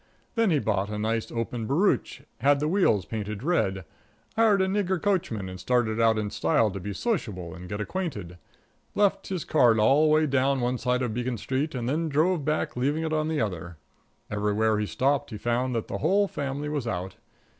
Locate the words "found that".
15.37-15.87